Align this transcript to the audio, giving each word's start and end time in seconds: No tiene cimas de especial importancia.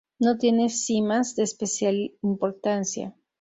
No 0.17 0.35
tiene 0.39 0.69
cimas 0.71 1.35
de 1.35 1.43
especial 1.43 2.15
importancia. 2.23 3.15